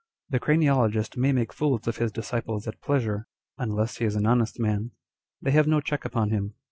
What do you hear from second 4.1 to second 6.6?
an honest man. They have no check upon him.